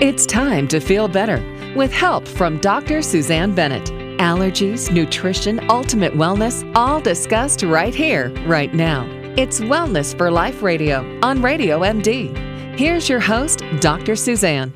[0.00, 1.44] It's time to feel better
[1.76, 3.02] with help from Dr.
[3.02, 3.84] Susanne Bennett.
[4.18, 9.04] Allergies, nutrition, ultimate wellness, all discussed right here, right now.
[9.36, 12.34] It's Wellness for Life Radio on Radio MD.
[12.78, 14.16] Here's your host, Dr.
[14.16, 14.72] Susanne.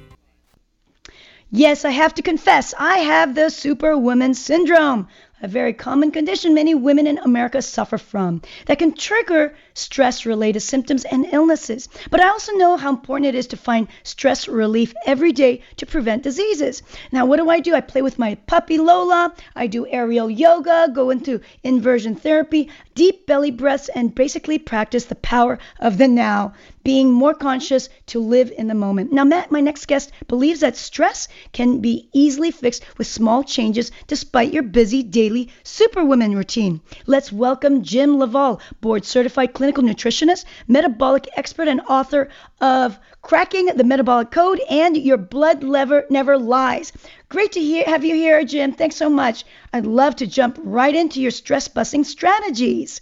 [1.51, 5.09] Yes, I have to confess, I have the superwoman syndrome
[5.43, 10.61] a very common condition many women in America suffer from that can trigger stress related
[10.61, 11.89] symptoms and illnesses.
[12.11, 15.87] But I also know how important it is to find stress relief every day to
[15.87, 16.83] prevent diseases.
[17.13, 17.75] Now, what do I do?
[17.75, 23.27] I play with my puppy Lola, I do aerial yoga, go into inversion therapy, deep
[23.27, 28.53] belly breaths, and basically practice the power of the now being more conscious to live
[28.57, 29.11] in the moment.
[29.11, 33.91] Now, Matt, my next guest believes that stress can be easily fixed with small changes
[34.07, 36.83] despite your busy daily superwoman routine.
[37.07, 42.29] Let's welcome Jim LaValle, board certified clinical nutritionist, metabolic expert, and author
[42.61, 46.93] of Cracking the Metabolic Code and Your Blood Lever Never Lies.
[47.31, 48.73] Great to hear, have you here, Jim.
[48.73, 49.47] Thanks so much.
[49.73, 53.01] I'd love to jump right into your stress busting strategies.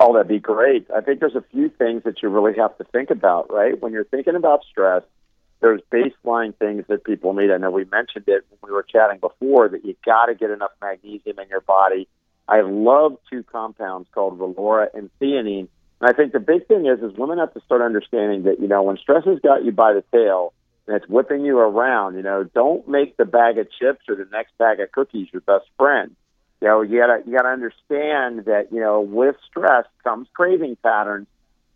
[0.00, 0.90] Oh, that'd be great.
[0.90, 3.78] I think there's a few things that you really have to think about, right?
[3.78, 5.02] When you're thinking about stress,
[5.60, 7.50] there's baseline things that people need.
[7.50, 10.50] I know we mentioned it when we were chatting before that you got to get
[10.50, 12.08] enough magnesium in your body.
[12.48, 15.68] I love two compounds called Relora and theanine.
[16.00, 18.68] And I think the big thing is, is women have to start understanding that, you
[18.68, 20.52] know, when stress has got you by the tail
[20.86, 24.28] and it's whipping you around, you know, don't make the bag of chips or the
[24.30, 26.14] next bag of cookies your best friend
[26.64, 31.26] you know, you gotta you gotta understand that you know with stress comes craving patterns,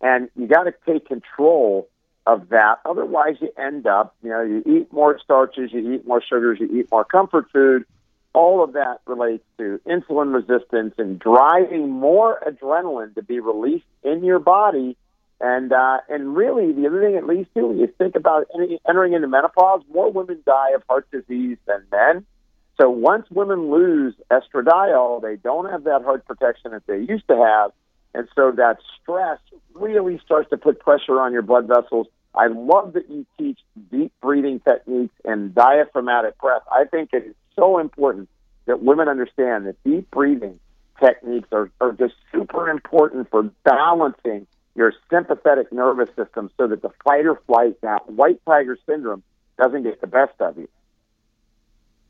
[0.01, 1.87] and you got to take control
[2.29, 2.75] of that.
[2.85, 6.67] Otherwise, you end up, you know, you eat more starches, you eat more sugars, you
[6.79, 7.85] eat more comfort food.
[8.33, 14.23] All of that relates to insulin resistance and driving more adrenaline to be released in
[14.23, 14.95] your body.
[15.41, 18.45] And uh, and really, the other thing it leads to when you think about
[18.87, 22.25] entering into menopause, more women die of heart disease than men.
[22.79, 27.37] So once women lose estradiol, they don't have that heart protection that they used to
[27.37, 27.71] have.
[28.13, 29.39] And so that stress
[29.73, 32.07] really starts to put pressure on your blood vessels.
[32.35, 33.59] I love that you teach
[33.91, 36.61] deep breathing techniques and diaphragmatic breath.
[36.71, 38.29] I think it is so important
[38.65, 40.59] that women understand that deep breathing
[41.03, 44.45] techniques are, are just super important for balancing
[44.75, 49.23] your sympathetic nervous system so that the fight or flight, that white tiger syndrome,
[49.57, 50.69] doesn't get the best of you.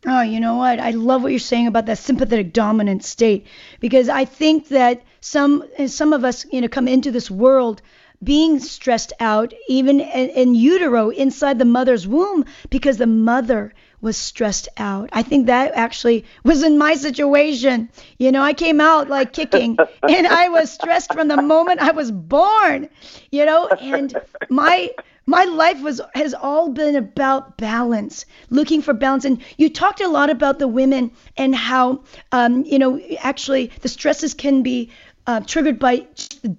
[0.06, 0.80] Oh, you know what?
[0.80, 3.48] I love what you're saying about that sympathetic dominant state
[3.80, 7.82] because I think that some some of us, you know, come into this world
[8.24, 14.18] being stressed out even in, in utero inside the mother's womb because the mother was
[14.18, 15.10] stressed out.
[15.12, 17.90] I think that actually was in my situation.
[18.18, 21.92] You know, I came out like kicking and I was stressed from the moment I
[21.92, 22.90] was born,
[23.32, 24.16] you know, and
[24.50, 24.92] my
[25.26, 29.26] my life was has all been about balance, looking for balance.
[29.26, 32.02] And you talked a lot about the women and how,
[32.32, 34.90] um, you know, actually the stresses can be
[35.28, 36.06] uh, triggered by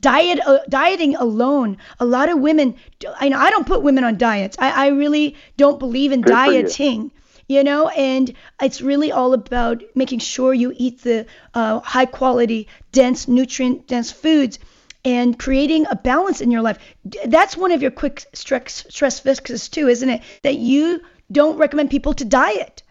[0.00, 1.76] diet uh, dieting alone.
[1.98, 2.76] A lot of women,
[3.18, 4.56] I know I don't put women on diets.
[4.58, 7.10] I, I really don't believe in Good dieting.
[7.48, 7.58] You.
[7.58, 7.64] you.
[7.64, 13.26] know, and it's really all about making sure you eat the uh, high quality, dense,
[13.28, 14.58] nutrient dense foods
[15.04, 16.78] and creating a balance in your life.
[17.24, 20.22] That's one of your quick stress, stress fixes too, isn't it?
[20.42, 21.00] That you
[21.32, 22.82] don't recommend people to diet.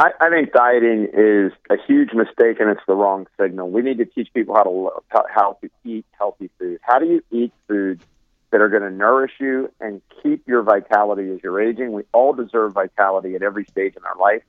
[0.00, 3.68] I, I think dieting is a huge mistake and it's the wrong signal.
[3.68, 4.90] We need to teach people how to
[5.28, 6.78] how to eat healthy food.
[6.80, 8.02] How do you eat foods
[8.50, 11.92] that are going to nourish you and keep your vitality as you're aging?
[11.92, 14.42] We all deserve vitality at every stage in our life.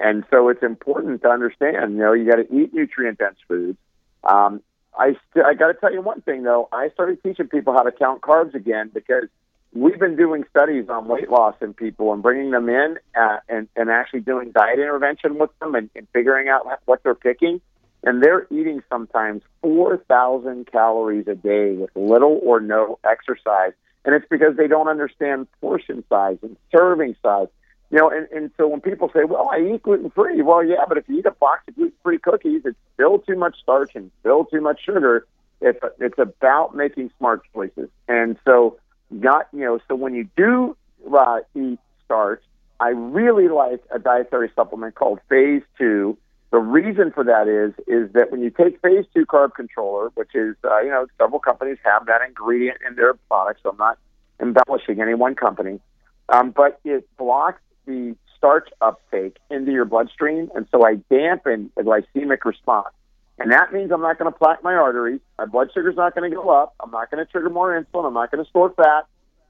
[0.00, 3.78] And so it's important to understand, you know, you got to eat nutrient dense foods.
[4.24, 4.60] Um,
[4.98, 6.68] I st- I got to tell you one thing though.
[6.72, 9.28] I started teaching people how to count carbs again because
[9.72, 13.68] we've been doing studies on weight loss in people and bringing them in uh, and
[13.76, 17.60] and actually doing diet intervention with them and, and figuring out what they're picking.
[18.04, 23.72] And they're eating sometimes four thousand calories a day with little or no exercise,
[24.04, 27.48] and it's because they don't understand portion size and serving size
[27.90, 30.84] you know, and, and so when people say, well, I eat gluten free, well, yeah,
[30.86, 33.92] but if you eat a box of gluten free cookies, it's still too much starch
[33.94, 35.26] and still too much sugar.
[35.60, 37.88] It's, it's about making smart choices.
[38.06, 38.78] And so,
[39.10, 40.76] not, you know, so when you do
[41.16, 42.42] uh, eat starch,
[42.80, 46.16] I really like a dietary supplement called Phase 2.
[46.50, 50.34] The reason for that is is that when you take Phase 2 carb controller, which
[50.34, 53.98] is, uh, you know, several companies have that ingredient in their products, so I'm not
[54.40, 55.80] embellishing any one company,
[56.28, 61.82] um, but it blocks the starch uptake into your bloodstream, and so I dampen the
[61.82, 62.94] glycemic response.
[63.38, 65.20] And that means I'm not going to plaque my arteries.
[65.38, 66.74] My blood sugar's not going to go up.
[66.80, 68.06] I'm not going to trigger more insulin.
[68.06, 69.06] I'm not going to store fat.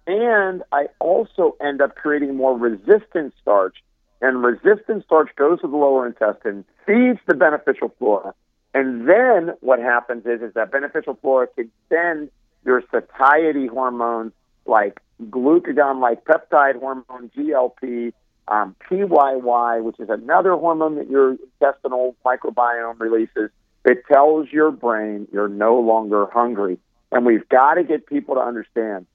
[0.06, 3.76] And I also end up creating more resistant starch.
[4.20, 8.35] And resistant starch goes to the lower intestine, feeds the beneficial flora.
[8.75, 12.31] And then what happens is, is that beneficial flora can send
[12.64, 14.32] your satiety hormones
[14.67, 18.12] like glucagon, like peptide hormone, GLP,
[18.49, 23.50] um, PYY, which is another hormone that your intestinal microbiome releases.
[23.88, 26.76] It tells your brain you're no longer hungry.
[27.11, 29.06] And we've got to get people to understand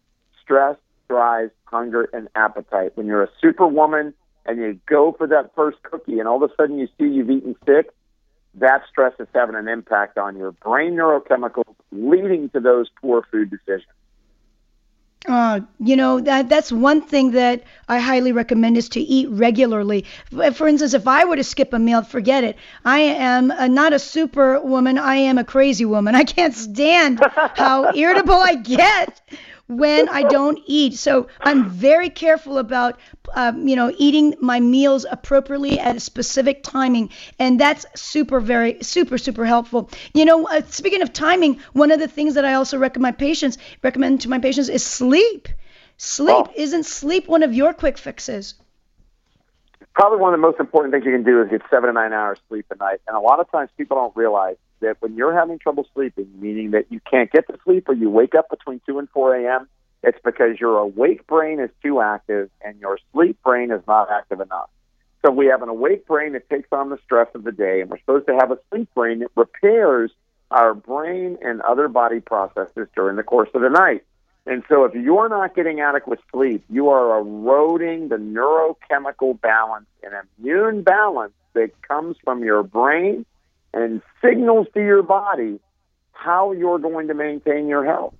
[0.41, 0.77] stress
[1.07, 2.93] drives hunger and appetite.
[2.95, 4.15] When you're a superwoman
[4.47, 7.29] and you go for that first cookie and all of a sudden you see you've
[7.29, 7.93] eaten six,
[8.55, 13.51] that stress is having an impact on your brain neurochemicals, leading to those poor food
[13.51, 13.85] decisions.
[15.25, 20.03] Uh, you know that that's one thing that I highly recommend is to eat regularly.
[20.53, 22.57] For instance, if I were to skip a meal, forget it.
[22.83, 24.97] I am a, not a super woman.
[24.97, 26.13] I am a crazy woman.
[26.13, 27.21] I can't stand
[27.55, 29.21] how irritable I get
[29.77, 30.95] when I don't eat.
[30.95, 32.99] So I'm very careful about,
[33.33, 37.09] um, you know, eating my meals appropriately at a specific timing,
[37.39, 39.89] and that's super, very, super, super helpful.
[40.13, 43.11] You know, uh, speaking of timing, one of the things that I also recommend my
[43.11, 45.49] patients recommend to my patients is sleep.
[45.97, 46.53] Sleep oh.
[46.55, 48.55] isn't sleep one of your quick fixes
[49.93, 52.13] probably one of the most important things you can do is get seven to nine
[52.13, 53.01] hours sleep a night.
[53.07, 56.71] And a lot of times people don't realize that when you're having trouble sleeping, meaning
[56.71, 59.67] that you can't get to sleep or you wake up between 2 and 4 a.m.,
[60.03, 64.41] it's because your awake brain is too active and your sleep brain is not active
[64.41, 64.69] enough.
[65.25, 67.89] So we have an awake brain that takes on the stress of the day, and
[67.89, 70.11] we're supposed to have a sleep brain that repairs
[70.51, 74.03] our brain and other body processes during the course of the night.
[74.45, 80.13] And so if you're not getting adequate sleep, you are eroding the neurochemical balance and
[80.37, 83.25] immune balance that comes from your brain
[83.73, 85.59] and signals to your body
[86.11, 88.13] how you're going to maintain your health.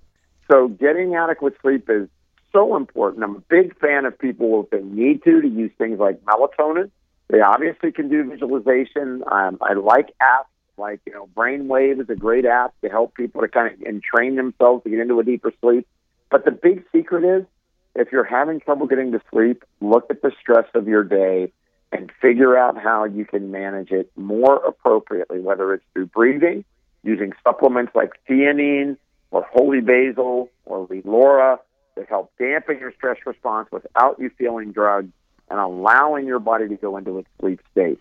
[0.52, 2.08] So getting adequate sleep is
[2.52, 3.24] so important.
[3.24, 6.92] I'm a big fan of people if they need to to use things like melatonin.
[7.30, 9.24] They obviously can do visualization.
[9.30, 10.46] Um, I like apps
[10.78, 14.04] like you know Brainwave is a great app to help people to kind of and
[14.04, 15.88] train themselves to get into a deeper sleep.
[16.34, 17.46] But the big secret is
[17.94, 21.52] if you're having trouble getting to sleep, look at the stress of your day
[21.92, 26.66] and figure out how you can manage it more appropriately, whether it's through breathing,
[27.04, 28.98] using supplements like theanine
[29.30, 31.60] or holy basil or Relora
[31.98, 35.14] to help dampen your stress response without you feeling drugged
[35.52, 38.00] and allowing your body to go into its sleep state.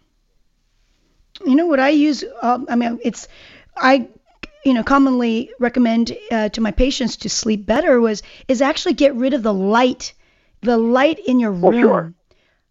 [1.44, 2.24] You know what I use?
[2.40, 3.28] Uh, I mean, it's
[3.76, 4.08] I
[4.64, 9.14] you know commonly recommend uh, to my patients to sleep better was is actually get
[9.14, 10.12] rid of the light,
[10.60, 11.60] the light in your room.
[11.60, 12.14] Well, sure.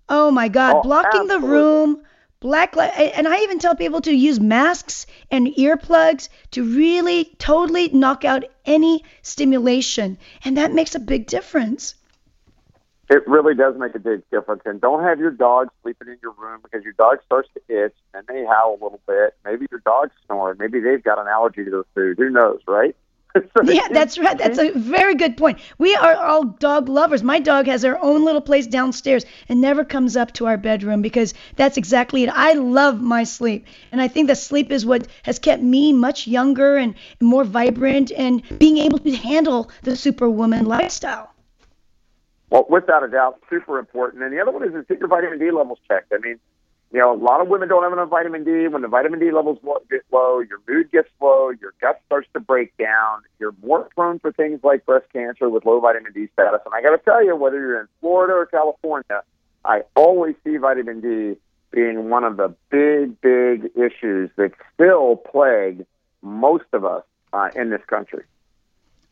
[0.10, 1.48] Oh my God, oh, blocking absolutely.
[1.48, 2.02] the room,
[2.40, 7.90] black light, and I even tell people to use masks and earplugs to really totally
[7.90, 11.96] knock out any stimulation, and that makes a big difference.
[13.12, 14.62] It really does make a big difference.
[14.66, 17.94] And don't have your dog sleeping in your room because your dog starts to itch
[18.14, 19.36] and they howl a little bit.
[19.44, 20.58] Maybe your dog's snoring.
[20.58, 22.18] Maybe they've got an allergy to the food.
[22.18, 22.96] Who knows, right?
[23.66, 24.38] yeah, that's right.
[24.38, 25.60] That's a very good point.
[25.78, 27.22] We are all dog lovers.
[27.22, 31.02] My dog has her own little place downstairs and never comes up to our bedroom
[31.02, 32.30] because that's exactly it.
[32.30, 33.66] I love my sleep.
[33.92, 38.14] And I think that sleep is what has kept me much younger and more vibrant
[38.14, 41.31] and being able to handle the superwoman lifestyle.
[42.52, 44.22] Well, without a doubt, super important.
[44.22, 46.14] And the other one is to get your vitamin D levels checked.
[46.14, 46.38] I mean,
[46.92, 48.68] you know, a lot of women don't have enough vitamin D.
[48.68, 49.58] When the vitamin D levels
[49.90, 53.22] get low, your mood gets low, your gut starts to break down.
[53.40, 56.60] You're more prone for things like breast cancer with low vitamin D status.
[56.66, 59.24] And I got to tell you, whether you're in Florida or California,
[59.64, 61.40] I always see vitamin D
[61.72, 65.86] being one of the big, big issues that still plague
[66.22, 68.26] most of us uh, in this country.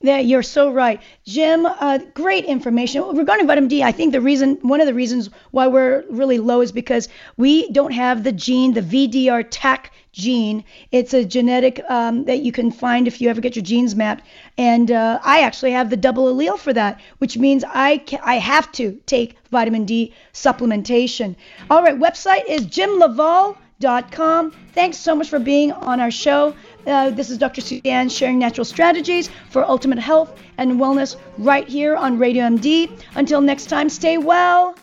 [0.02, 1.66] Yeah, you're so right, Jim.
[1.66, 3.84] Uh, great information regarding vitamin D.
[3.84, 7.70] I think the reason, one of the reasons why we're really low is because we
[7.72, 10.64] don't have the gene, the VDR Taq gene.
[10.94, 14.24] It's a genetic um, that you can find if you ever get your genes mapped.
[14.58, 18.72] And uh, I actually have the double allele for that, which means I I have
[18.74, 21.36] to take vitamin D supplementation.
[21.70, 24.52] All right, website is jimlavalle.com.
[24.74, 26.56] Thanks so much for being on our show.
[26.88, 27.62] Uh, this is Dr.
[27.62, 32.90] Susanne sharing natural strategies for ultimate health and wellness right here on Radio MD.
[33.16, 34.76] Until next time, stay well